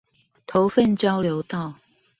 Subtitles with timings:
[0.47, 1.75] 頭份交流道